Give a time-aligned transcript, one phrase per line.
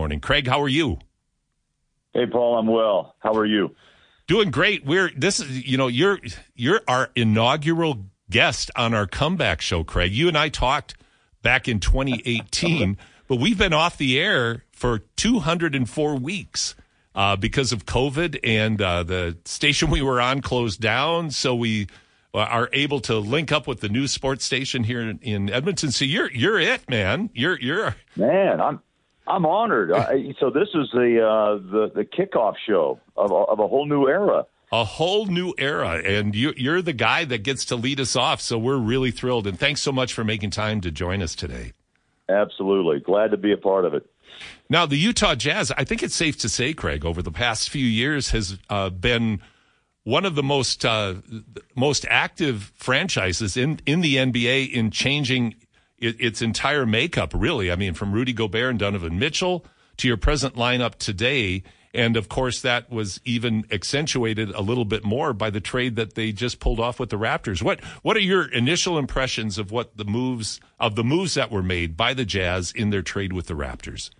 [0.00, 0.18] morning.
[0.18, 0.98] Craig, how are you?
[2.14, 3.16] Hey, Paul, I'm well.
[3.18, 3.76] How are you?
[4.28, 4.86] Doing great.
[4.86, 6.18] We're this is you know you're
[6.54, 10.10] you're our inaugural guest on our comeback show, Craig.
[10.10, 10.94] You and I talked
[11.42, 12.96] back in 2018,
[13.28, 16.74] but we've been off the air for 204 weeks
[17.14, 21.30] uh, because of COVID and uh, the station we were on closed down.
[21.30, 21.88] So we
[22.32, 25.90] uh, are able to link up with the new sports station here in, in Edmonton.
[25.90, 27.28] So you're you're it, man.
[27.34, 28.62] You're you're man.
[28.62, 28.80] I'm
[29.26, 29.92] I'm honored.
[29.92, 34.08] I, so this is the uh, the the kickoff show of of a whole new
[34.08, 34.46] era.
[34.72, 38.40] A whole new era, and you, you're the guy that gets to lead us off.
[38.40, 41.72] So we're really thrilled, and thanks so much for making time to join us today.
[42.28, 44.08] Absolutely, glad to be a part of it.
[44.68, 47.84] Now, the Utah Jazz, I think it's safe to say, Craig, over the past few
[47.84, 49.40] years has uh, been
[50.04, 51.14] one of the most uh,
[51.74, 55.56] most active franchises in in the NBA in changing
[56.00, 57.32] it, its entire makeup.
[57.34, 59.64] Really, I mean, from Rudy Gobert and Donovan Mitchell
[59.98, 61.62] to your present lineup today.
[61.92, 66.14] And of course, that was even accentuated a little bit more by the trade that
[66.14, 67.62] they just pulled off with the Raptors.
[67.62, 71.62] What What are your initial impressions of what the moves of the moves that were
[71.62, 74.10] made by the Jazz in their trade with the Raptors?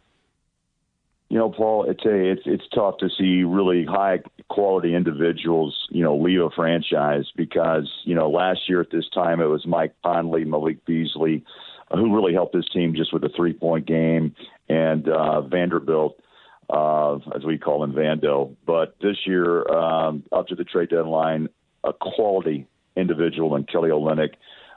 [1.28, 6.02] You know, Paul, it's a it's it's tough to see really high quality individuals, you
[6.02, 9.94] know, leave a franchise because you know last year at this time it was Mike
[10.04, 11.44] Conley, Malik Beasley,
[11.90, 14.34] who really helped this team just with the three point game,
[14.68, 16.20] and uh, Vanderbilt,
[16.68, 18.54] uh, as we call him, Vando.
[18.66, 21.48] But this year, um, up to the trade deadline,
[21.84, 22.66] a quality
[22.96, 24.34] individual in Kelly Olynyk.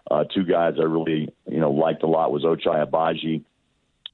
[0.09, 3.43] Uh, two guys I really you know liked a lot was Ochai Agbaji,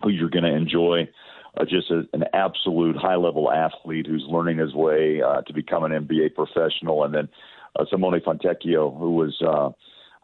[0.03, 1.09] who you're going to enjoy
[1.57, 5.83] uh, just a, an absolute high level athlete who's learning his way uh, to become
[5.83, 7.03] an NBA professional.
[7.03, 7.29] And then
[7.75, 9.69] uh, Simone Fontecchio, who was uh,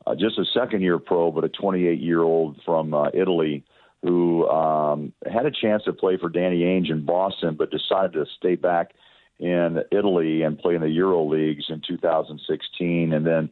[0.08, 3.64] uh, just a second year pro, but a 28 year old from uh, Italy
[4.03, 8.26] who um, had a chance to play for Danny Ainge in Boston, but decided to
[8.38, 8.92] stay back
[9.39, 13.50] in Italy and play in the Euro Leagues in 2016 and then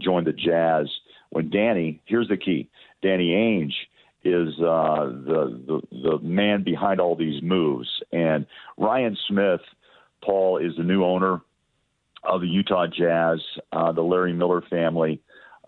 [0.00, 0.86] joined the Jazz.
[1.30, 2.68] When Danny, here's the key
[3.02, 3.72] Danny Ainge
[4.22, 7.88] is uh, the, the the man behind all these moves.
[8.12, 8.46] And
[8.76, 9.60] Ryan Smith,
[10.22, 11.40] Paul, is the new owner
[12.22, 13.40] of the Utah Jazz.
[13.72, 15.20] Uh, the Larry Miller family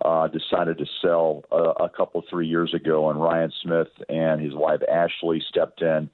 [0.05, 4.55] uh, decided to sell a, a couple three years ago, and Ryan Smith and his
[4.55, 6.11] wife Ashley stepped in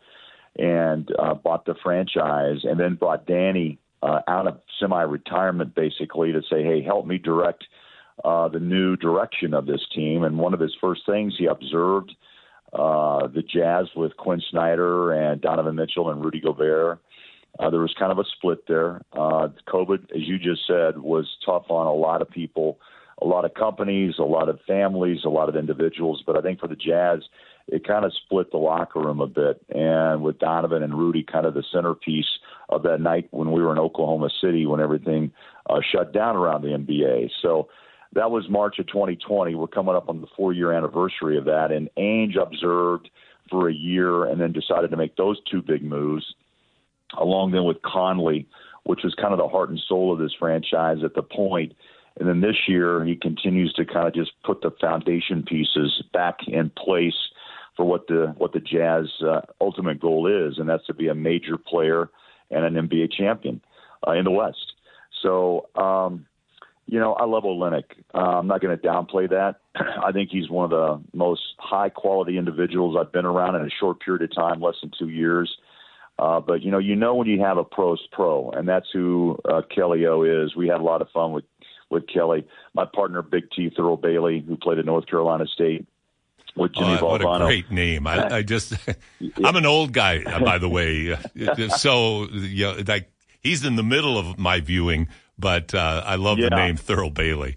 [0.56, 6.42] and uh, bought the franchise, and then brought Danny uh, out of semi-retirement basically to
[6.50, 7.64] say, "Hey, help me direct."
[8.24, 10.24] Uh, the new direction of this team.
[10.24, 12.10] And one of his first things he observed
[12.72, 16.98] uh, the Jazz with Quinn Snyder and Donovan Mitchell and Rudy Gobert.
[17.58, 19.00] Uh, there was kind of a split there.
[19.12, 22.78] Uh, COVID, as you just said, was tough on a lot of people,
[23.20, 26.22] a lot of companies, a lot of families, a lot of individuals.
[26.26, 27.20] But I think for the Jazz,
[27.66, 29.60] it kind of split the locker room a bit.
[29.70, 33.72] And with Donovan and Rudy kind of the centerpiece of that night when we were
[33.72, 35.32] in Oklahoma City when everything
[35.68, 37.30] uh, shut down around the NBA.
[37.42, 37.68] So
[38.14, 39.54] that was March of 2020.
[39.54, 41.70] We're coming up on the four year anniversary of that.
[41.70, 43.10] And Ainge observed
[43.50, 46.34] for a year and then decided to make those two big moves,
[47.18, 48.46] along then with Conley,
[48.84, 51.74] which was kind of the heart and soul of this franchise at the point.
[52.18, 56.38] And then this year, he continues to kind of just put the foundation pieces back
[56.46, 57.14] in place
[57.76, 61.14] for what the what the Jazz uh, ultimate goal is, and that's to be a
[61.14, 62.10] major player
[62.50, 63.60] and an NBA champion
[64.06, 64.72] uh, in the West.
[65.22, 66.26] So um,
[66.88, 67.84] you know, I love Olynyk.
[68.14, 69.56] Uh, I'm not going to downplay that.
[69.76, 73.70] I think he's one of the most high quality individuals I've been around in a
[73.78, 75.54] short period of time, less than two years.
[76.18, 79.38] Uh, but you know, you know when you have a pro's pro, and that's who
[79.44, 80.56] uh, Kelly O is.
[80.56, 81.44] We had a lot of fun with
[81.90, 82.46] with Kelly.
[82.74, 85.86] My partner, Big T, Thurl Bailey, who played at North Carolina State.
[86.56, 88.06] With Jimmy oh, what a great name!
[88.06, 88.74] I, I just,
[89.44, 91.16] I'm an old guy, by the way.
[91.76, 95.06] so, you know, like he's in the middle of my viewing
[95.38, 96.48] but uh, I love yeah.
[96.50, 97.56] the name Thurl Bailey.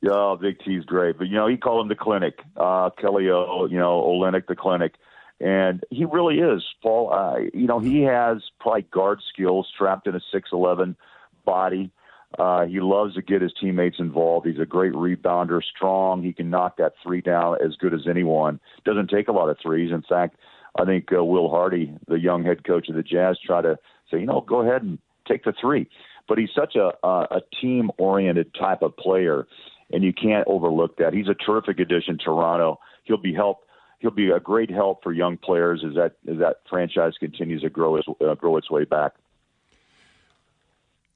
[0.00, 3.66] Yeah, Big T's great, but you know he called him the clinic, uh, Kelly O,
[3.70, 4.94] you know Olynyk the clinic,
[5.40, 6.64] and he really is.
[6.82, 10.96] Paul, uh, you know he has probably guard skills trapped in a six eleven
[11.44, 11.90] body.
[12.38, 14.46] Uh, he loves to get his teammates involved.
[14.46, 16.22] He's a great rebounder, strong.
[16.22, 18.60] He can knock that three down as good as anyone.
[18.84, 19.90] Doesn't take a lot of threes.
[19.92, 20.36] In fact,
[20.78, 23.76] I think uh, Will Hardy, the young head coach of the Jazz, try to
[24.10, 25.88] say, you know, go ahead and take the three
[26.30, 29.46] but he's such a a, a team oriented type of player,
[29.90, 31.12] and you can't overlook that.
[31.12, 32.78] He's a terrific addition to Toronto.
[33.04, 33.64] He'll be help.
[33.98, 37.68] He'll be a great help for young players as that as that franchise continues to
[37.68, 39.14] grow its uh, grow its way back.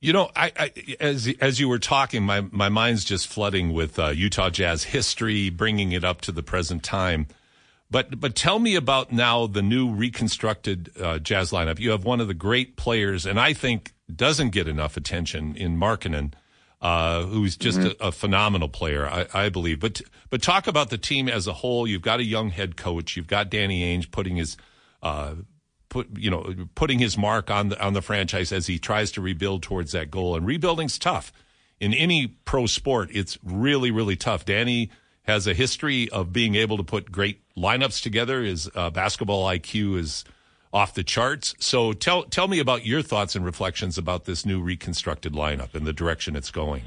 [0.04, 3.98] You know, I, I, as as you were talking, my my mind's just flooding with
[3.98, 7.26] uh, Utah Jazz history, bringing it up to the present time.
[7.90, 11.78] But but tell me about now the new reconstructed uh, Jazz lineup.
[11.78, 15.78] You have one of the great players, and I think doesn't get enough attention in
[15.78, 16.34] Markkanen,
[16.82, 18.04] uh, who's just mm-hmm.
[18.04, 19.80] a, a, phenomenal player, I, I, believe.
[19.80, 21.86] But but talk about the team as a whole.
[21.86, 23.16] You've got a young head coach.
[23.16, 24.58] You've got Danny Ainge putting his
[25.02, 25.36] uh,
[25.94, 29.20] put you know putting his mark on the on the franchise as he tries to
[29.20, 30.34] rebuild towards that goal.
[30.34, 31.32] And rebuilding's tough
[31.80, 33.10] in any pro sport.
[33.12, 34.44] It's really really tough.
[34.44, 34.90] Danny
[35.22, 38.42] has a history of being able to put great lineups together.
[38.42, 40.24] His uh, basketball IQ is
[40.72, 41.54] off the charts.
[41.60, 45.86] So tell tell me about your thoughts and reflections about this new reconstructed lineup and
[45.86, 46.82] the direction it's going.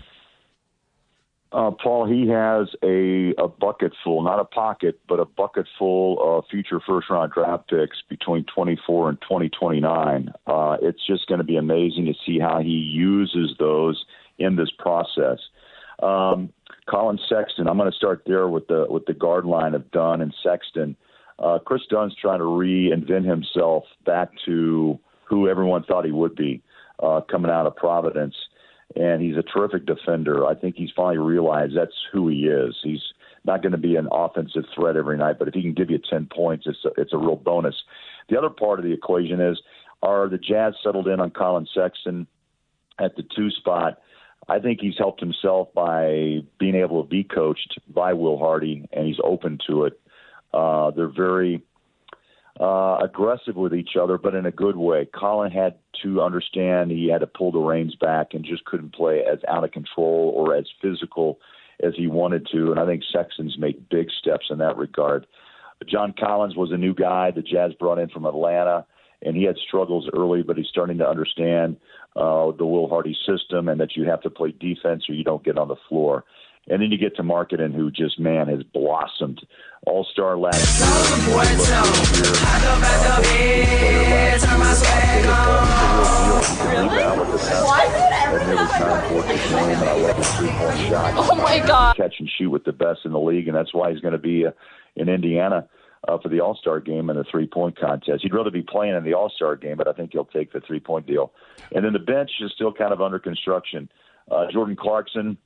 [1.51, 6.17] Uh, Paul, he has a, a bucket full, not a pocket, but a bucket full
[6.21, 10.29] of future first round draft picks between 24 and 2029.
[10.45, 14.03] Uh, it's just going to be amazing to see how he uses those
[14.37, 15.39] in this process.
[16.03, 16.51] Um,
[16.89, 17.67] Collin Sexton.
[17.67, 20.95] I'm going to start there with the with the guard line of Dunn and Sexton.
[21.39, 26.61] Uh, Kris Dunn's trying to reinvent himself back to who everyone thought he would be
[27.01, 28.35] uh, coming out of Providence,
[28.97, 30.45] and he's a terrific defender.
[30.45, 32.75] I think he's finally realized that's who he is.
[32.83, 33.01] He's
[33.45, 35.99] not going to be an offensive threat every night, but if he can give you
[36.09, 37.75] 10 points, it's a, it's a real bonus.
[38.29, 39.61] The other part of the equation is
[40.01, 42.27] are the Jazz settled in on Collin Sexton
[42.99, 43.99] at the two spot?
[44.49, 49.05] I think he's helped himself by being able to be coached by Will Hardy, and
[49.05, 49.99] he's open to it.
[50.53, 51.63] Uh, they're very
[52.59, 55.07] uh, aggressive with each other, but in a good way.
[55.13, 59.23] Collin had to understand he had to pull the reins back and just couldn't play
[59.31, 61.39] as out of control or as physical
[61.83, 62.71] as he wanted to.
[62.71, 65.27] And I think Sexton's made big steps in that regard.
[65.87, 68.85] John Collins was a new guy the Jazz brought in from Atlanta,
[69.21, 71.77] and he had struggles early, but he's starting to understand
[72.15, 75.43] uh, the Will Hardy system and that you have to play defense or you don't
[75.43, 76.23] get on the floor.
[76.69, 79.45] And then you get to Markkanen, who just man has blossomed,
[79.85, 80.87] All Star last year.
[91.19, 91.95] Oh my God!
[91.95, 94.17] Catch and shoot with the best in the league, and that's why he's going to
[94.17, 94.51] be uh,
[94.95, 95.67] in Indiana
[96.07, 98.23] uh, for the All Star game and the three point contest.
[98.23, 100.61] He'd rather be playing in the All Star game, but I think he'll take the
[100.61, 101.31] three point deal.
[101.73, 103.89] And then the bench is still kind of under construction.
[104.29, 105.37] Uh, Jordan Clarkson,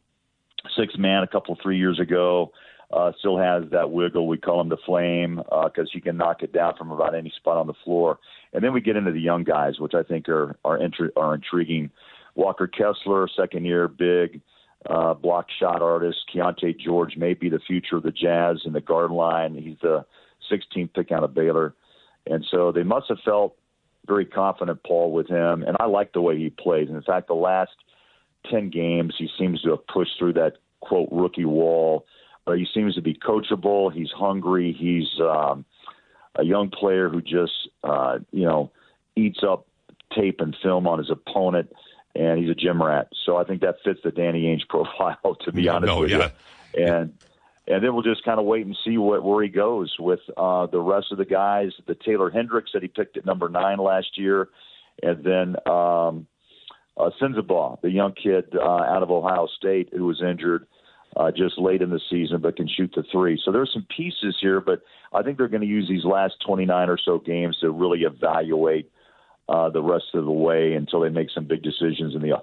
[0.77, 2.51] six man a couple three years ago,
[2.91, 4.27] uh, still has that wiggle.
[4.27, 7.31] We call him the flame because uh, he can knock it down from about any
[7.35, 8.19] spot on the floor.
[8.53, 11.33] And then we get into the young guys, which I think are are, intri- are
[11.33, 11.91] intriguing.
[12.35, 14.41] Walker Kessler, second year, big
[14.89, 16.19] uh, block shot artist.
[16.33, 19.55] Keyonte George may be the future of the Jazz in the guard line.
[19.55, 20.05] He's the
[20.51, 21.73] 16th pick out of Baylor.
[22.25, 23.55] And so they must have felt
[24.07, 25.63] very confident, Paul, with him.
[25.63, 26.87] And I like the way he plays.
[26.87, 27.71] And in fact, the last
[28.49, 32.05] 10 games, he seems to have pushed through that, quote, rookie wall.
[32.45, 33.93] But he seems to be coachable.
[33.93, 34.75] He's hungry.
[34.77, 35.63] He's um,
[36.35, 38.71] a young player who just, uh, you know,
[39.15, 39.67] eats up
[40.15, 41.71] tape and film on his opponent.
[42.15, 43.09] And he's a gym rat.
[43.25, 46.31] So I think that fits the Danny Ainge profile, to be honest no, with yeah.
[46.75, 46.85] you.
[46.85, 47.13] And
[47.67, 50.65] and then we'll just kind of wait and see what, where he goes with uh,
[50.65, 51.71] the rest of the guys.
[51.87, 54.49] The Taylor Hendricks that he picked at number nine last year,
[55.01, 56.27] and then um,
[56.97, 60.67] uh, Sensabaugh, the young kid uh, out of Ohio State who was injured
[61.15, 63.39] uh, just late in the season but can shoot the three.
[63.43, 64.81] So there's some pieces here, but
[65.13, 68.91] I think they're going to use these last 29 or so games to really evaluate
[69.49, 72.37] uh, the rest of the way until they make some big decisions in the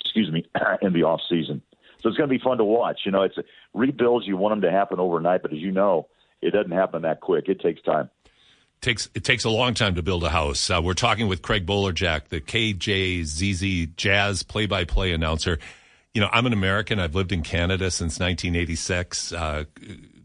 [0.00, 0.44] excuse me
[0.82, 1.60] in the off season.
[2.00, 3.00] So it's going to be fun to watch.
[3.04, 3.36] You know, it's
[3.72, 4.26] rebuilds.
[4.26, 6.08] You want them to happen overnight, but as you know,
[6.42, 7.48] it doesn't happen that quick.
[7.48, 8.10] It takes time.
[8.84, 10.68] Takes it takes a long time to build a house.
[10.68, 15.58] Uh, we're talking with Craig Bolerjack, the KJZZ Jazz play-by-play announcer.
[16.12, 17.00] You know, I'm an American.
[17.00, 19.64] I've lived in Canada since 1986, uh,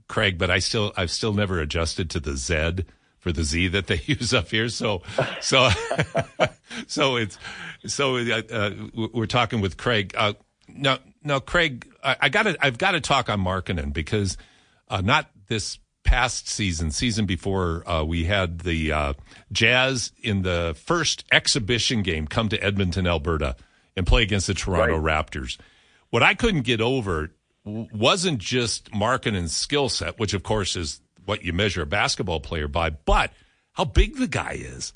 [0.09, 2.83] Craig, but I still I've still never adjusted to the Z
[3.19, 4.67] for the Z that they use up here.
[4.67, 5.03] So,
[5.39, 5.69] so,
[6.87, 7.37] so it's
[7.87, 8.71] so uh, uh
[9.13, 10.13] we're talking with Craig.
[10.17, 10.33] Uh,
[10.67, 14.35] now, now, Craig, I, I got to, I've got to talk on Markkanen because
[14.89, 19.13] uh, not this past season, season before, uh, we had the uh,
[19.51, 23.55] Jazz in the first exhibition game come to Edmonton, Alberta,
[23.95, 25.27] and play against the Toronto right.
[25.27, 25.59] Raptors.
[26.09, 27.29] What I couldn't get over
[27.63, 32.67] wasn't just Markkanen's skill set, which of course is what you measure a basketball player
[32.67, 33.31] by, but
[33.73, 34.93] how big the guy is.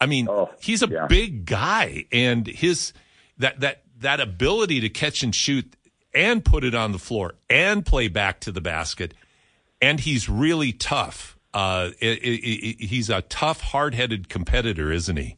[0.00, 1.06] I mean, oh, he's a yeah.
[1.06, 2.92] big guy, and his
[3.38, 5.76] that that that ability to catch and shoot
[6.12, 9.14] and put it on the floor and play back to the basket.
[9.82, 11.36] And he's really tough.
[11.52, 15.36] Uh, it, it, it, he's a tough, hard-headed competitor, isn't he?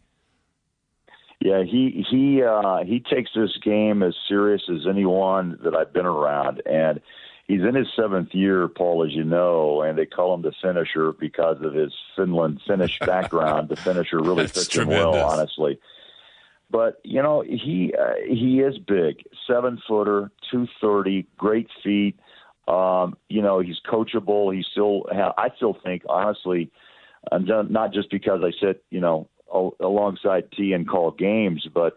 [1.41, 6.07] Yeah, he he uh, he takes this game as serious as anyone that I've been
[6.07, 7.01] around, and
[7.47, 11.13] he's in his seventh year, Paul, as you know, and they call him the finisher
[11.13, 13.69] because of his Finland Finnish background.
[13.69, 15.79] the finisher really fits him well, honestly.
[16.71, 22.19] But you know, he uh, he is big, seven footer, two thirty, great feet.
[22.66, 24.54] Um, you know, he's coachable.
[24.54, 26.71] He still, ha- I still think, honestly,
[27.30, 29.28] and not just because I sit, you know,
[29.80, 31.97] alongside T and call games, but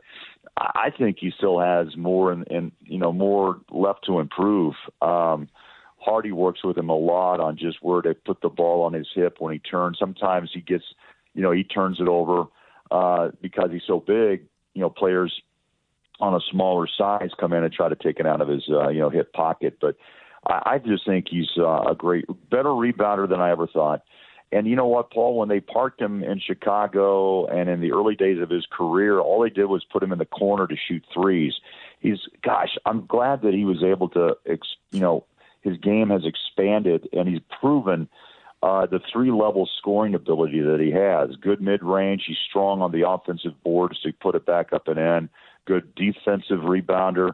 [0.57, 4.73] I think he still has more and, and you know more left to improve.
[5.01, 5.49] Um,
[5.97, 9.07] Hardy works with him a lot on just where to put the ball on his
[9.13, 9.97] hip when he turns.
[9.99, 10.83] Sometimes he gets,
[11.33, 12.45] you know, he turns it over
[12.91, 14.43] uh, because he's so big.
[14.73, 15.41] You know, players
[16.19, 18.89] on a smaller size come in and try to take it out of his, uh,
[18.89, 19.77] you know, hip pocket.
[19.81, 19.95] But
[20.45, 24.03] I, I just think he's uh, a great, better rebounder than I ever thought.
[24.51, 25.37] And you know what, Paul?
[25.37, 29.41] When they parked him in Chicago and in the early days of his career, all
[29.41, 31.53] they did was put him in the corner to shoot threes.
[31.99, 34.37] He's, gosh, I'm glad that he was able to,
[34.91, 35.25] you know,
[35.61, 38.07] his game has expanded and he's proven
[38.63, 41.35] uh, the three level scoring ability that he has.
[41.35, 42.23] Good mid range.
[42.25, 45.29] He's strong on the offensive boards to put it back up and in.
[45.65, 47.33] Good defensive rebounder.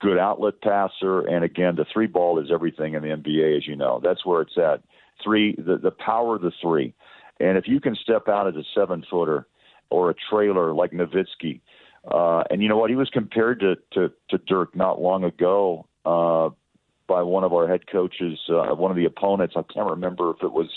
[0.00, 1.20] Good outlet passer.
[1.20, 4.00] And again, the three ball is everything in the NBA, as you know.
[4.02, 4.82] That's where it's at
[5.22, 6.94] three, the, the power of the three.
[7.40, 9.46] And if you can step out as a seven footer
[9.90, 11.60] or a trailer like Nowitzki,
[12.10, 12.90] uh, and you know what?
[12.90, 16.50] He was compared to, to, to Dirk not long ago uh,
[17.06, 19.54] by one of our head coaches, uh, one of the opponents.
[19.56, 20.68] I can't remember if it was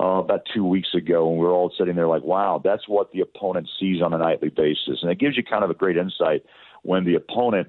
[0.00, 3.12] uh, about two weeks ago, and we were all sitting there like, wow, that's what
[3.12, 4.98] the opponent sees on a nightly basis.
[5.02, 6.44] And it gives you kind of a great insight
[6.82, 7.68] when the opponent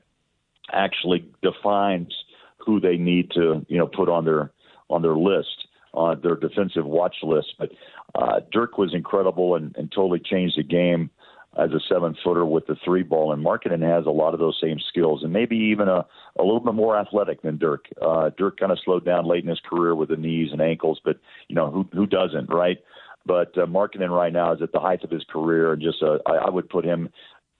[0.71, 2.13] actually defines
[2.57, 4.51] who they need to, you know, put on their
[4.89, 7.53] on their list on their defensive watch list.
[7.57, 7.71] But
[8.15, 11.09] uh, Dirk was incredible and, and totally changed the game
[11.57, 13.33] as a seven footer with the three ball.
[13.33, 16.05] And Markkanen has a lot of those same skills and maybe even a,
[16.38, 17.86] a little bit more athletic than Dirk.
[18.00, 21.01] Uh, Dirk kind of slowed down late in his career with the knees and ankles,
[21.03, 22.77] but you know who who doesn't, right?
[23.25, 26.19] But uh, Markkanen right now is at the height of his career, and just uh,
[26.27, 27.09] I, I would put him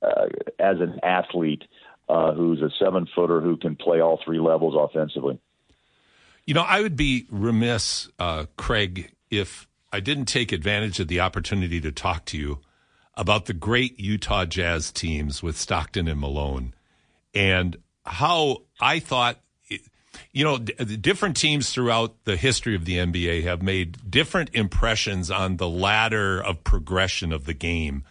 [0.01, 0.27] uh,
[0.59, 1.63] as an athlete
[2.09, 5.39] uh, who's a seven footer who can play all three levels offensively.
[6.45, 11.19] You know, I would be remiss, uh, Craig, if I didn't take advantage of the
[11.19, 12.59] opportunity to talk to you
[13.15, 16.73] about the great Utah Jazz teams with Stockton and Malone
[17.33, 19.39] and how I thought,
[20.31, 25.57] you know, different teams throughout the history of the NBA have made different impressions on
[25.57, 28.03] the ladder of progression of the game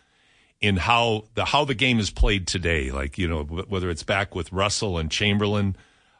[0.60, 2.90] in how the how the game is played today.
[2.90, 5.76] Like you know, whether it's back with Russell and Chamberlain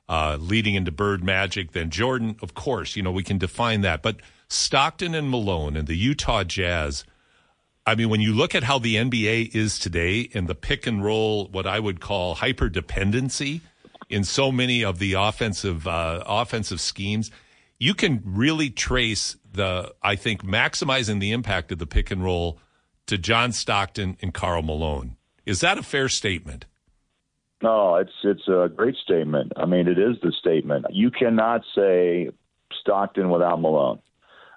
[0.08, 1.72] uh, leading into Bird Magic.
[1.72, 4.02] Then Jordan, of course, you know, we can define that.
[4.02, 4.16] But
[4.48, 7.04] Stockton and Malone and the Utah Jazz,
[7.86, 11.04] I mean, when you look at how the NBA is today and the pick and
[11.04, 13.60] roll, what I would call hyper dependency
[14.08, 17.30] in so many of the offensive uh, offensive schemes,
[17.78, 22.58] you can really trace the I think maximizing the impact of the pick and roll
[23.06, 25.16] to John Stockton and Karl Malone.
[25.44, 26.66] Is that a fair statement?
[27.62, 29.52] No, it's it's a great statement.
[29.56, 30.86] I mean, it is the statement.
[30.90, 32.30] You cannot say
[32.80, 34.00] Stockton without Malone.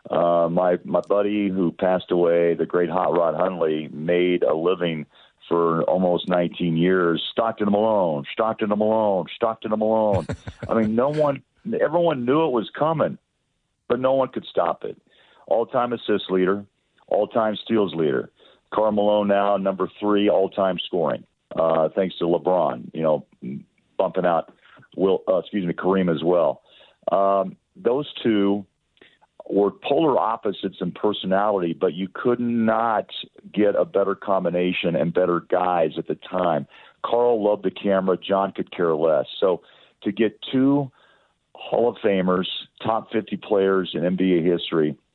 [0.10, 5.06] Uh, my my buddy who passed away, the great Hot Rod Hundley, made a living
[5.48, 7.22] for almost 19 years.
[7.32, 10.27] Stockton and Malone, Stockton and Malone, Stockton and Malone.
[10.70, 11.44] I mean, no one,
[11.82, 13.18] everyone knew it was coming,
[13.88, 14.98] but no one could stop it.
[15.48, 16.63] All-time assist leader,
[17.08, 18.29] all-time steals leader.
[18.73, 21.23] Karl Malone now number three all-time scoring
[21.57, 23.25] uh, thanks to LeBron, you know,
[23.97, 24.53] bumping out
[24.95, 26.61] Will, uh, excuse me, Kareem as well.
[27.11, 28.65] Um, those two
[29.49, 33.07] were polar opposites in personality, but you could not
[33.51, 36.67] get a better combination and better guys at the time.
[37.03, 38.17] Karl loved the camera.
[38.17, 39.25] John could care less.
[39.39, 39.61] So
[40.03, 40.91] to get two
[41.55, 42.47] Hall of Famers,
[42.83, 44.95] top 50 players in NBA history–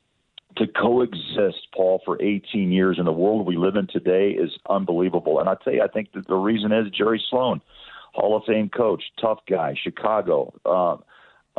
[0.57, 5.39] to coexist, Paul, for 18 years in the world we live in today is unbelievable.
[5.39, 7.61] And I tell you, I think that the reason is Jerry Sloan,
[8.13, 10.53] Hall of Fame coach, tough guy, Chicago.
[10.65, 10.97] Uh,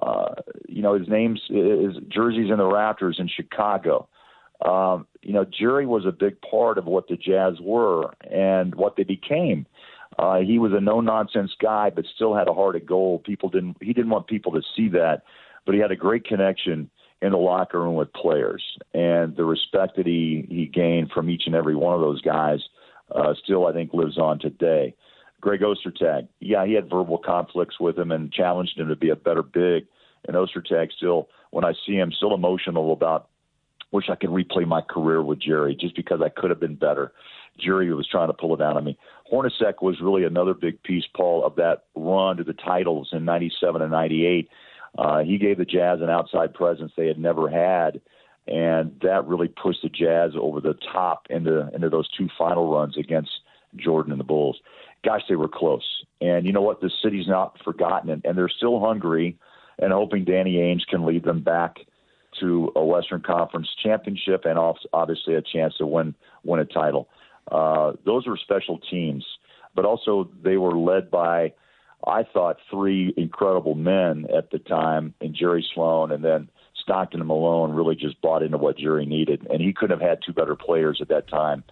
[0.04, 0.34] uh,
[0.68, 4.08] you know, his name's his jersey's in the Raptors in Chicago.
[4.64, 8.96] Um, you know, Jerry was a big part of what the Jazz were and what
[8.96, 9.66] they became.
[10.18, 13.24] Uh, he was a no nonsense guy, but still had a heart of gold.
[13.24, 15.22] People didn't he didn't want people to see that,
[15.66, 16.90] but he had a great connection
[17.22, 21.44] in the locker room with players, and the respect that he he gained from each
[21.46, 22.60] and every one of those guys
[23.14, 24.94] uh, still, I think, lives on today.
[25.40, 29.16] Greg Ostertag, yeah, he had verbal conflicts with him and challenged him to be a
[29.16, 29.86] better big.
[30.26, 33.28] And Ostertag still, when I see him, still emotional about.
[33.92, 37.12] Wish I could replay my career with Jerry, just because I could have been better.
[37.56, 38.98] Jerry was trying to pull it down on me.
[39.32, 43.80] Hornacek was really another big piece, Paul, of that run to the titles in '97
[43.80, 44.48] and '98
[44.96, 48.00] Uh, he gave the Jazz an outside presence they had never had,
[48.46, 52.96] and that really pushed the Jazz over the top into into those two final runs
[52.96, 53.30] against
[53.76, 54.60] Jordan and the Bulls.
[55.04, 56.04] Gosh, they were close.
[56.20, 56.80] And you know what?
[56.80, 59.36] The city's not forgotten, and, and they're still hungry
[59.78, 61.76] and hoping Danny Ainge can lead them back
[62.40, 64.58] to a Western Conference championship and
[64.92, 67.08] obviously a chance to win win a title.
[67.50, 69.24] Uh, those were special teams,
[69.74, 71.52] but also they were led by,
[72.04, 76.48] I thought, three incredible men at the time, in Jerry Sloan and then
[76.86, 80.18] Stockton and Malone really just bought into what Jerry needed, and he couldn't have had
[80.24, 81.64] two better players at that time.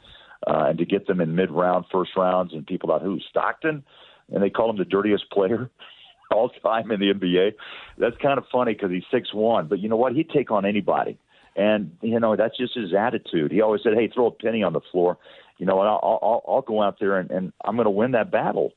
[0.46, 3.82] Uh, and to get them in mid-round, first rounds, and people thought, who Stockton,
[4.32, 5.70] and they call him the dirtiest player
[6.30, 7.52] all time in the NBA.
[7.96, 10.14] That's kind of funny because he's six one, but you know what?
[10.14, 11.16] He'd take on anybody,
[11.56, 13.52] and you know that's just his attitude.
[13.52, 15.16] He always said, "Hey, throw a penny on the floor."
[15.58, 18.12] You know, and I'll I'll, I'll go out there and, and I'm going to win
[18.12, 18.72] that battle.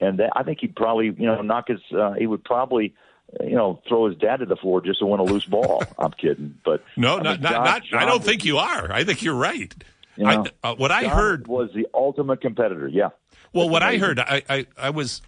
[0.00, 1.80] And that, I think he'd probably, you know, knock his.
[1.92, 2.94] Uh, he would probably
[3.40, 5.82] you know, throw his dad to the floor just to win a loose ball.
[5.98, 8.90] I'm kidding, but no, I not, not, not John I don't think you are.
[8.92, 9.74] I think you're right.
[10.16, 12.88] You know, I, uh, what John I heard was the ultimate competitor.
[12.88, 13.10] Yeah.
[13.52, 14.02] Well, what amazing.
[14.02, 15.22] I heard, I, I, I was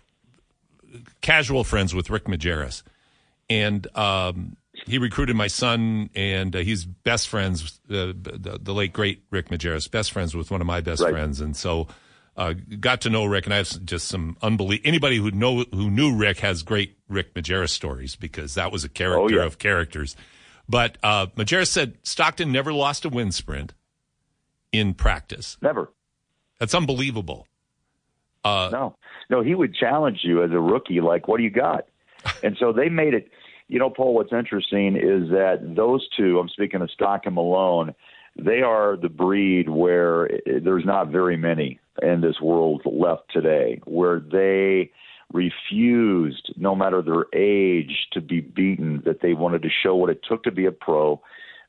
[1.20, 2.82] casual friends with Rick Majerus,
[3.50, 4.56] and um,
[4.86, 7.80] he recruited my son, and uh, he's best friends.
[7.90, 11.10] Uh, the, the, late great Rick Majerus, best friends with one of my best right.
[11.10, 11.88] friends, and so
[12.38, 13.46] uh, got to know Rick.
[13.46, 14.88] And I have just some unbelievable.
[14.88, 18.88] Anybody who know who knew Rick has great Rick Majerus stories because that was a
[18.88, 19.44] character oh, yeah.
[19.44, 20.16] of characters.
[20.68, 23.74] But uh, Majerus said Stockton never lost a wind sprint
[24.70, 25.56] in practice.
[25.60, 25.92] Never.
[26.60, 27.46] That's unbelievable.
[28.44, 28.96] Uh, no,
[29.30, 31.88] no, he would challenge you as a rookie, like, "What do you got?"
[32.42, 33.30] and so they made it.
[33.66, 34.14] You know, Paul.
[34.14, 36.38] What's interesting is that those two.
[36.38, 37.94] I'm speaking of Stock and Malone.
[38.36, 44.20] They are the breed where there's not very many in this world left today, where
[44.20, 44.90] they
[45.32, 49.02] refused, no matter their age, to be beaten.
[49.04, 51.20] That they wanted to show what it took to be a pro.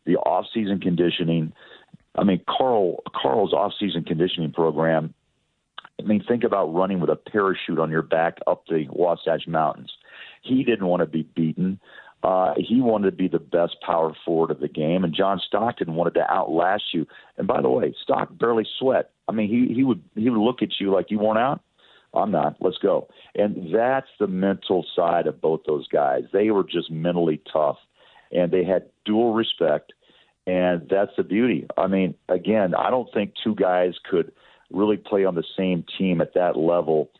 [0.05, 1.53] The off-season conditioning.
[2.15, 5.13] I mean, Karl Karl's off-season conditioning program
[5.99, 9.91] I mean, think about running with a parachute on your back up the Wasatch Mountains.
[10.41, 11.79] He didn't want to be beaten.
[12.21, 15.95] Uh, he wanted to be the best power forward of the game, and John Stockton
[15.95, 17.07] wanted to outlast you.
[17.37, 19.11] And by the way, Stock barely sweat.
[19.27, 21.61] I mean, he he would he would look at you like you weren't out.
[22.13, 22.57] I'm not.
[22.59, 23.07] Let's go.
[23.35, 26.23] And that's the mental side of both those guys.
[26.33, 27.77] They were just mentally tough,
[28.31, 29.93] and they had dual respect,
[30.45, 31.67] and that's the beauty.
[31.77, 34.33] I mean, again, I don't think two guys could
[34.71, 37.11] really play on the same team at that level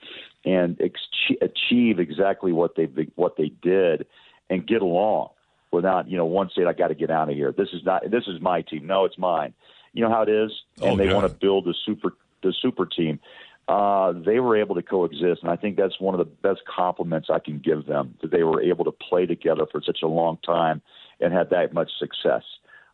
[0.45, 1.01] and ex-
[1.41, 4.05] achieve exactly what they what they did
[4.49, 5.29] and get along
[5.71, 7.53] without you know one saying I got to get out of here.
[7.55, 8.88] This is not this is my team.
[8.88, 9.53] No, it's mine.
[9.93, 11.13] You know how it is, and oh, they yeah.
[11.13, 13.19] want to build the super the super team.
[13.67, 17.29] Uh, they were able to coexist, and I think that's one of the best compliments
[17.31, 20.39] I can give them that they were able to play together for such a long
[20.43, 20.81] time
[21.19, 22.41] and had that much success.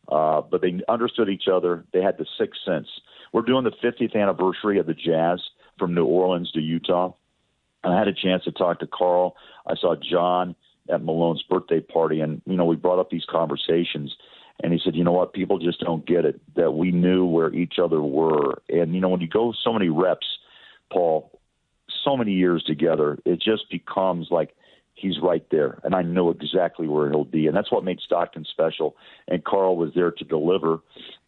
[0.10, 1.86] Uh, but they understood each other.
[1.94, 2.88] They had the sixth sense.
[3.32, 5.42] We're doing the 50th anniversary of the Jazz
[5.80, 7.14] from New Orleans to Utah.
[7.84, 9.36] I had a chance to talk to Karl.
[9.66, 10.56] I saw John
[10.90, 14.16] at Malone's birthday party, and you know we brought up these conversations.
[14.64, 17.54] And he said, you know what, people just don't get it that we knew where
[17.54, 18.62] each other were.
[18.70, 20.28] And you know when you go so many reps,
[20.92, 21.40] Paul,
[22.06, 24.56] so many years together, it just becomes like
[24.94, 28.46] he's right there, and I know exactly where he'll be, and that's what made Stockton
[28.50, 28.96] special.
[29.28, 30.80] And Karl was there to deliver,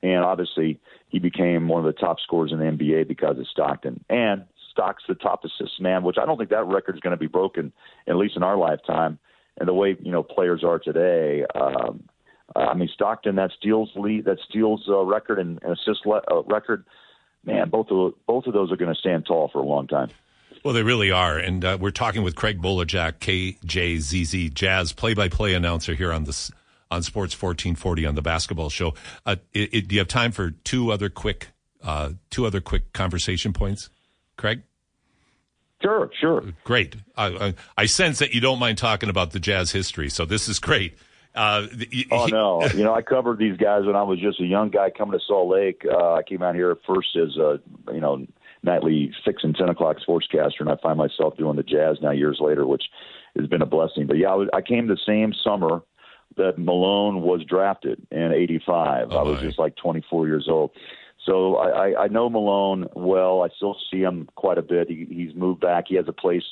[0.02, 4.04] and obviously he became one of the top scorers in the NBA because of Stockton.
[4.10, 7.20] And Stock's the top assist man, which I don't think that record is going to
[7.20, 7.74] be broken,
[8.08, 9.20] at least in our lifetime.
[9.58, 12.04] And the way you know players are today, um,
[12.56, 16.86] I mean Stockton that steals lead, that steals uh, record and assist le- uh, record.
[17.44, 20.10] Man, both of both of those are going to stand tall for a long time.
[20.64, 21.38] Well, they really are.
[21.38, 26.26] And uh, we're talking with Craig Bolerjack, KJZZ Jazz play by play announcer here on
[26.26, 26.52] this
[26.90, 28.94] on Sports 1440 on the basketball show.
[29.26, 31.50] Uh, it, it, do you have time for two other quick
[31.84, 33.90] uh, two other quick conversation points,
[34.36, 34.64] Craig?
[35.82, 36.44] Sure, sure.
[36.64, 36.96] Great.
[37.16, 40.58] I, I, sense that you don't mind talking about the Jazz history, so this is
[40.58, 40.98] great.
[41.36, 41.68] Uh,
[42.10, 44.90] oh no, you know I covered these guys when I was just a young guy
[44.90, 45.86] coming to Salt Lake.
[45.88, 47.60] Uh, I came out here first as a
[47.94, 48.26] you know
[48.64, 52.40] nightly six and ten o'clock sportscaster, and I find myself doing the Jazz now years
[52.42, 52.86] later, which
[53.38, 54.08] has been a blessing.
[54.08, 55.84] But yeah, I, was, I came the same summer
[56.38, 59.10] that Malone was drafted in '85.
[59.12, 60.72] Oh, I was just like 24 years old.
[61.28, 63.44] So I, I know Malone well.
[63.44, 64.88] I still see him quite a bit.
[64.88, 65.86] He, he's moved back.
[65.90, 66.46] He has a place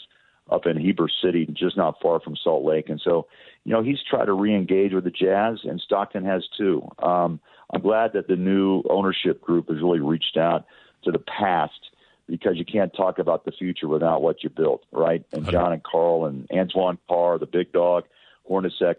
[0.51, 3.25] up in Heber City, just not far from Salt Lake, and so
[3.63, 6.87] you know he's tried to re-engage with the Jazz, and Stockton has too.
[6.99, 7.39] Um,
[7.73, 10.65] I'm glad that the new ownership group has really reached out
[11.03, 11.89] to the past
[12.27, 15.23] because you can't talk about the future without what you built, right?
[15.31, 18.03] And John and Carl and Antoine Carr, the big dog,
[18.49, 18.95] Hornacek,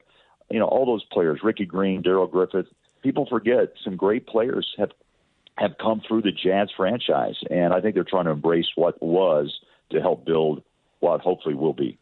[0.50, 2.66] you know, all those players, Ricky Green, Darrell Griffith.
[3.02, 4.90] People forget some great players have
[5.56, 9.58] have come through the Jazz franchise, and I think they're trying to embrace what was
[9.90, 10.62] to help build
[11.00, 11.98] what hopefully will be.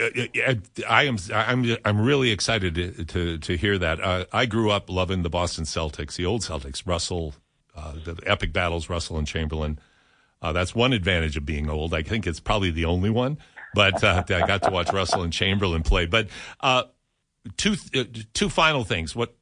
[0.00, 0.54] Uh,
[0.88, 4.00] I am I'm I'm really excited to to, to hear that.
[4.00, 7.34] Uh, I grew up loving the Boston Celtics, the old Celtics, Russell,
[7.74, 9.78] uh, the epic battles, Russell and Chamberlain.
[10.40, 11.92] Uh, that's one advantage of being old.
[11.92, 13.38] I think it's probably the only one.
[13.74, 16.06] But uh, I got to watch Russell and Chamberlain play.
[16.06, 16.28] But
[16.60, 16.84] uh,
[17.56, 17.74] two
[18.34, 19.16] two final things.
[19.16, 19.34] What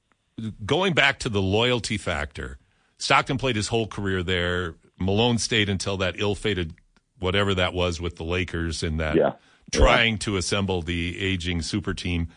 [0.65, 2.59] going back to the loyalty factor.
[2.99, 4.75] Stockton played his whole career there.
[4.99, 6.75] Malone stayed until that ill-fated
[7.19, 9.33] whatever that was with the Lakers in that yeah.
[9.73, 10.19] trying yeah.
[10.19, 12.29] to assemble the aging super team.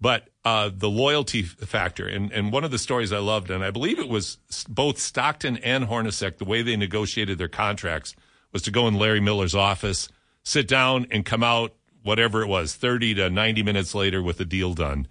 [0.00, 3.70] But uh, the loyalty factor, and, and one of the stories I loved, and I
[3.70, 8.14] believe it was both Stockton and Hornacek, the way they negotiated their contracts
[8.52, 10.08] was to go in Larry Miller's office,
[10.42, 14.44] sit down, and come out, whatever it was, 30 to 90 minutes later with a
[14.44, 15.06] deal done.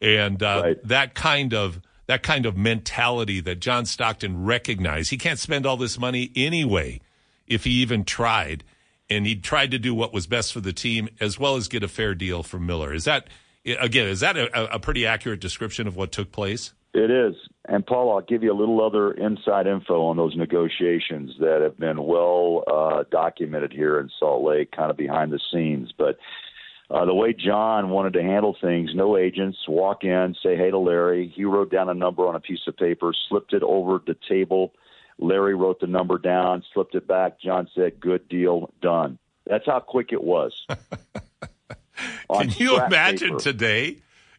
[0.00, 0.88] And uh, right.
[0.88, 5.10] that kind of that kind of mentality that John Stockton recognized.
[5.10, 7.00] He can't spend all this money anyway
[7.46, 8.64] if he even tried.
[9.10, 11.82] And he tried to do what was best for the team as well as get
[11.82, 12.94] a fair deal from Miller.
[12.94, 13.28] Is that,
[13.64, 16.72] again, is that a, a pretty accurate description of what took place?
[16.94, 17.34] It is.
[17.66, 21.78] And Paul, I'll give you a little other inside info on those negotiations that have
[21.78, 25.92] been well uh, documented here in Salt Lake, kind of behind the scenes.
[25.96, 26.18] But
[26.92, 30.78] uh, the way John wanted to handle things, no agents, walk in, say hey to
[30.78, 31.32] Larry.
[31.34, 34.74] He wrote down a number on a piece of paper, slipped it over the table.
[35.18, 37.40] Larry wrote the number down, slipped it back.
[37.40, 39.18] John said, good deal, done.
[39.46, 40.52] That's how quick it was.
[42.32, 43.40] Can you imagine paper.
[43.40, 43.98] today?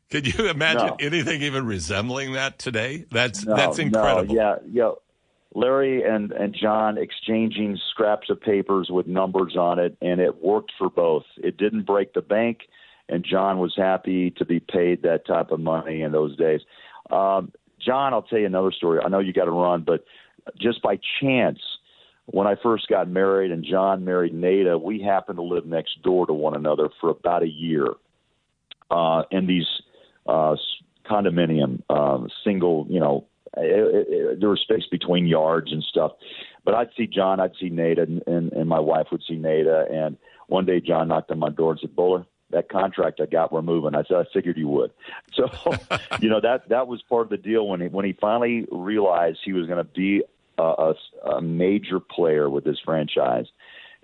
[0.09, 0.97] Can you imagine no.
[0.99, 3.05] anything even resembling that today?
[3.09, 4.33] That's no, that's incredible.
[4.35, 4.91] No, yeah, yeah.
[5.55, 10.71] Larry and, and John exchanging scraps of papers with numbers on it, and it worked
[10.77, 11.23] for both.
[11.37, 12.61] It didn't break the bank,
[13.07, 16.61] and John was happy to be paid that type of money in those days.
[17.11, 18.99] Um, John, I'll tell you another story.
[19.03, 20.05] I know you got to run, but
[20.59, 21.59] just by chance,
[22.25, 26.25] when I first got married and John married Nada, we happened to live next door
[26.25, 27.87] to one another for about a year
[28.89, 29.67] uh, in these
[30.25, 30.55] uh,
[31.05, 33.25] condominium, uh, single, you know,
[33.57, 36.13] it, it, there was space between yards and stuff.
[36.65, 39.85] But I'd see John, I'd see Nada, and, and, and my wife would see Nada.
[39.89, 43.25] Uh, and one day John knocked on my door and said, Buller, that contract I
[43.25, 43.95] got, we're moving.
[43.95, 44.91] I said, I figured you would.
[45.33, 45.49] So,
[46.19, 49.39] you know, that that was part of the deal when he when he finally realized
[49.43, 50.23] he was going to be
[50.59, 50.93] a, a,
[51.37, 53.47] a major player with this franchise,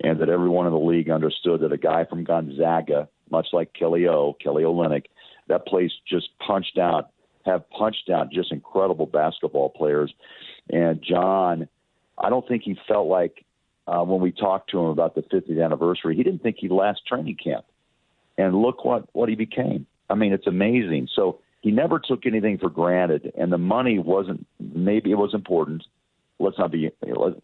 [0.02, 4.08] and that everyone in the league understood that a guy from Gonzaga, much like Kelly
[4.08, 5.04] O, Kelly Olynyk,
[5.46, 7.10] that place just punched out
[7.50, 10.12] have punched out just incredible basketball players.
[10.70, 11.68] And John,
[12.18, 13.44] I don't think he felt like
[13.86, 17.06] uh, when we talked to him about the 50th anniversary, he didn't think he'd last
[17.06, 17.64] training camp.
[18.38, 19.86] And look what what he became.
[20.08, 21.08] I mean, it's amazing.
[21.14, 24.46] So he never took anything for granted, and the money wasn't.
[24.58, 25.82] Maybe it was important.
[26.38, 26.90] Let's not be.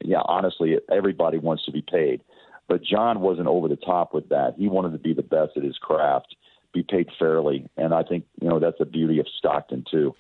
[0.01, 2.23] Yeah, honestly, everybody wants to be paid,
[2.67, 4.55] but John wasn't over the top with that.
[4.57, 6.35] He wanted to be the best at his craft
[6.77, 7.69] be paid fairly.
[7.77, 10.15] And I think you know that's the beauty of Stockton too,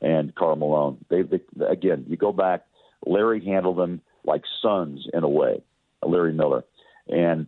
[0.00, 1.04] and Karl Malone.
[1.08, 2.66] They, they again, you go back.
[3.06, 5.62] Larry handled them like sons in a way.
[6.04, 6.64] Larry Miller
[7.08, 7.46] and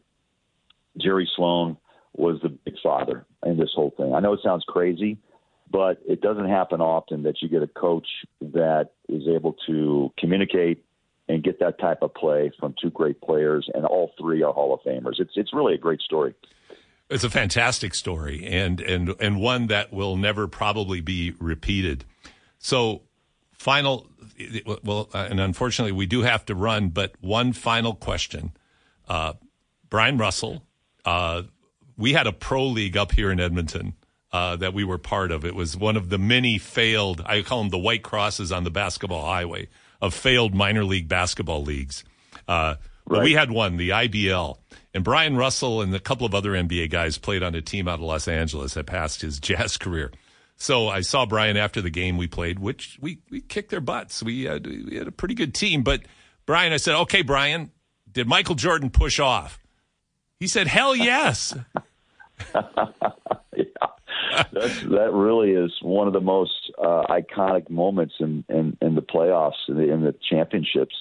[0.96, 1.76] Jerry Sloan
[2.16, 4.14] was the big father in this whole thing.
[4.14, 5.18] I know it sounds crazy,
[5.70, 8.06] but it doesn't happen often that you get a coach
[8.40, 10.84] that is able to communicate
[11.28, 14.74] and get that type of play from two great players, and all three are Hall
[14.74, 15.18] of Famers.
[15.18, 16.34] It's it's really a great story.
[17.10, 22.04] It's a fantastic story and and and one that will never probably be repeated.
[22.58, 23.02] So,
[23.52, 24.06] final
[24.82, 28.52] well, and unfortunately we do have to run, but one final question.
[29.08, 29.34] Uh,
[29.90, 30.62] Bryon Russell,
[31.04, 31.42] uh,
[31.96, 33.94] we had a pro league up here in Edmonton
[34.32, 35.44] uh, that we were part of.
[35.44, 38.70] It was one of the many failed, I call them the white crosses on the
[38.70, 39.68] basketball highway
[40.00, 42.02] of failed minor league basketball leagues.
[42.48, 42.74] Uh,
[43.06, 43.22] right.
[43.22, 44.58] we had one, the IBL.
[44.94, 47.94] And Bryon Russell and a couple of other NBA guys played on a team out
[47.94, 50.12] of Los Angeles that passed his jazz career.
[50.56, 54.22] So I saw Bryon after the game we played, which we, we kicked their butts.
[54.22, 55.82] We had, we had a pretty good team.
[55.82, 56.02] But
[56.46, 57.72] Bryon, I said, okay, Bryon,
[58.10, 59.58] did Michael Jordan push off?
[60.38, 61.54] He said, hell yes.
[62.54, 63.64] yeah.
[64.52, 69.02] That's, that really is one of the most uh, iconic moments in, in, in the
[69.02, 70.94] playoffs in the, in the championships.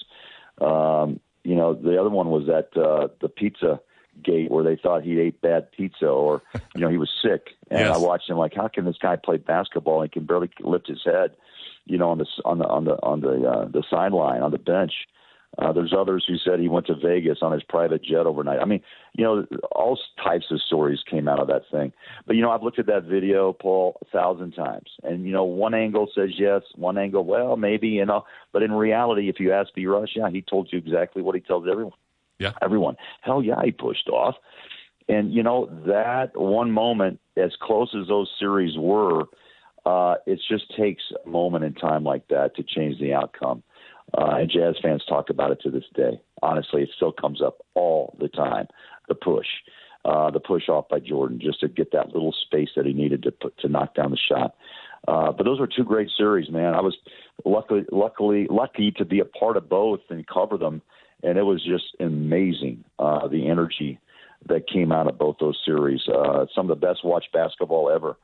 [0.60, 3.80] Um, you know, the other one was that uh, the pizza
[4.22, 6.42] gate where they thought he ate bad pizza or
[6.74, 7.50] you know he was sick.
[7.70, 7.96] And yes.
[7.96, 10.02] I watched him like how can this guy play basketball?
[10.02, 11.36] And he can barely lift his head
[11.86, 14.58] you know on the on the on the on the uh, the sideline on the
[14.58, 14.92] bench
[15.58, 18.60] Uh, there's others who said he went to Vegas on his private jet overnight.
[18.60, 21.92] I mean, you know, all types of stories came out of that thing.
[22.26, 25.44] But you know, I've looked at that video, Paul, a thousand times, and you know,
[25.44, 29.52] one angle says yes, one angle, well, maybe, you know, but in reality, if you
[29.52, 29.86] ask B.
[29.86, 31.98] Rush, yeah, he told you exactly what he tells everyone.
[32.38, 32.96] Yeah, everyone.
[33.20, 34.34] Hell yeah, he pushed off.
[35.08, 39.24] And you know that one moment, as close as those series were,
[39.86, 43.62] uh, it just takes a moment in time like that to change the outcome.
[44.16, 46.20] Uh, and Jazz fans talk about it to this day.
[46.42, 48.68] Honestly, it still comes up all the time.
[49.08, 49.46] The push,
[50.04, 53.22] uh, the push off by Jordan, just to get that little space that he needed
[53.24, 54.54] to put to knock down the shot.
[55.08, 56.74] Uh, but those were two great series, man.
[56.74, 56.96] I was
[57.44, 60.80] luckily, luckily, lucky to be a part of both and cover them,
[61.22, 63.98] and it was just amazing uh, the energy
[64.46, 66.00] that came out of both those series.
[66.08, 68.16] Uh, some of the best watched basketball ever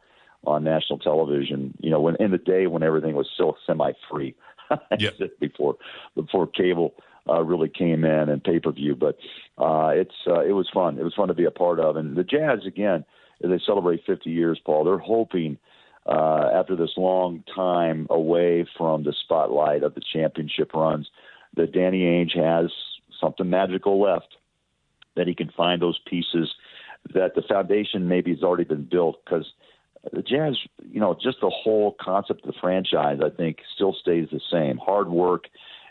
[0.44, 1.74] on national television.
[1.80, 4.34] You know, when in the day when everything was still semi-free.
[5.00, 5.14] yep.
[5.40, 5.76] before
[6.14, 6.94] before cable
[7.28, 8.94] uh, really came in and pay per view.
[8.94, 9.18] But
[9.58, 10.98] uh, it's uh, it was fun.
[10.98, 11.96] It was fun to be a part of.
[11.96, 13.04] And the Jazz again,
[13.40, 15.58] they celebrate 50 years, Paul, they're hoping
[16.06, 21.08] uh, after this long time away from the spotlight of the championship runs
[21.56, 22.70] that Danny Ainge has
[23.20, 24.36] something magical left
[25.16, 26.48] that he can find those pieces
[27.14, 29.52] that the foundation maybe has already been built because
[30.12, 30.56] the Jazz,
[30.90, 34.78] you know, just the whole concept of the franchise, I think, still stays the same.
[34.78, 35.44] Hard work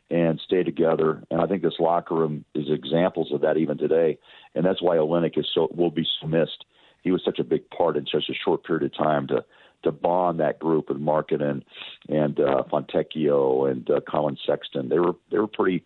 [0.10, 4.18] and stay together, and I think this locker room is examples of that even today,
[4.56, 6.66] and that's why Olynyk is so will be missed.
[7.04, 9.46] He was such a big part in such a short period of time to
[9.84, 11.64] to bond that group with Markkanen
[12.10, 14.90] and uh, Fontecchio and uh, Collin Sexton.
[14.90, 15.86] They were they were pretty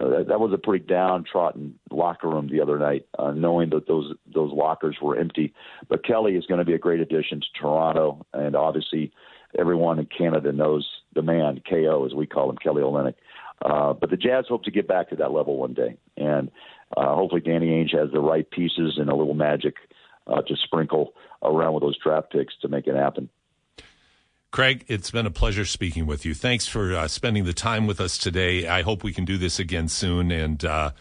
[0.00, 4.12] uh, that was a pretty downtrodden locker room the other night, uh, knowing that those
[4.32, 5.54] those lockers were empty.
[5.88, 9.12] But Kelly is going to be a great addition to Toronto, and obviously
[9.58, 13.14] everyone in Canada knows the man, KO as we call him, Kelly Olynyk.
[13.62, 16.50] Uh, but the Jazz hope to get back to that level one day, and
[16.96, 19.76] uh, hopefully Danny Ainge has the right pieces and a little magic
[20.26, 23.28] uh, to sprinkle around with those draft picks to make it happen.
[24.54, 26.32] Craig, it's been a pleasure speaking with you.
[26.32, 28.68] Thanks for uh, spending the time with us today.
[28.68, 30.30] I hope we can do this again soon.
[30.30, 30.92] And uh,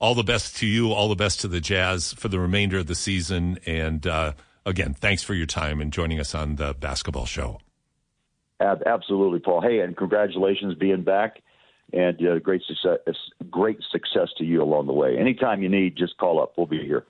[0.00, 2.88] all the best to you, all the best to the Jazz for the remainder of
[2.88, 3.60] the season.
[3.64, 4.32] And uh,
[4.64, 7.60] again, thanks for your time and joining us on the basketball show.
[8.60, 9.60] Absolutely, Paul.
[9.60, 11.44] Hey, and congratulations being back,
[11.92, 12.98] and uh, great success.
[13.48, 15.16] Great success to you along the way.
[15.16, 16.54] Anytime you need, just call up.
[16.56, 17.04] We'll be here.